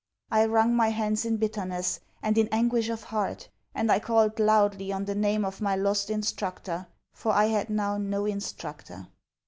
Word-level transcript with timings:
I 0.31 0.45
wrung 0.45 0.75
my 0.75 0.89
hands 0.89 1.25
in 1.25 1.37
bitterness, 1.37 1.99
and 2.23 2.35
in 2.35 2.49
anguish 2.51 2.89
of 2.89 3.03
heart; 3.03 3.49
and 3.75 3.91
I 3.91 3.99
called 3.99 4.39
loudly 4.39 4.91
on 4.91 5.05
the 5.05 5.13
name 5.13 5.45
of 5.45 5.61
my 5.61 5.75
lost 5.75 6.09
instructor, 6.09 6.87
for 7.13 7.33
I 7.33 7.45
had 7.45 7.69
now 7.69 7.99
no 7.99 8.25
instructor. 8.25 9.09